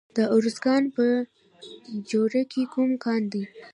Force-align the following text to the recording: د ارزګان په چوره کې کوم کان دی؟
د 0.15 0.17
ارزګان 0.35 0.83
په 0.95 1.05
چوره 2.09 2.41
کې 2.51 2.61
کوم 2.73 2.91
کان 3.03 3.21
دی؟ 3.31 3.43